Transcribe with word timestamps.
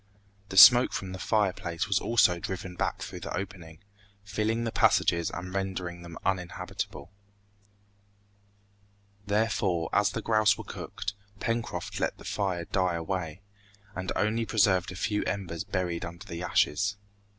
The 0.49 0.57
smoke 0.57 0.93
from 0.93 1.11
the 1.11 1.19
fireplace 1.19 1.87
was 1.87 1.99
also 1.99 2.39
driven 2.39 2.73
back 2.75 3.03
through 3.03 3.19
the 3.19 3.37
opening, 3.37 3.83
filling 4.23 4.63
the 4.63 4.71
passages 4.71 5.29
and 5.29 5.53
rendering 5.53 6.01
them 6.01 6.17
uninhabitable. 6.25 7.11
Therefore, 9.27 9.91
as 9.93 10.09
the 10.09 10.23
grouse 10.23 10.57
were 10.57 10.63
cooked, 10.63 11.13
Pencroft 11.39 11.99
let 11.99 12.17
the 12.17 12.23
fire 12.25 12.65
die 12.65 12.95
away, 12.95 13.41
and 13.95 14.11
only 14.15 14.43
preserved 14.43 14.91
a 14.91 14.95
few 14.95 15.23
embers 15.25 15.63
buried 15.63 16.03
under 16.03 16.25
the 16.25 16.41
ashes. 16.41 16.97